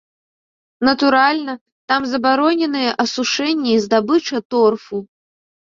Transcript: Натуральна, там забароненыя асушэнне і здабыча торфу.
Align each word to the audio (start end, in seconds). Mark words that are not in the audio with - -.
Натуральна, 0.89 1.53
там 1.91 2.01
забароненыя 2.15 2.91
асушэнне 3.05 3.69
і 3.79 3.79
здабыча 3.87 4.37
торфу. 4.57 4.97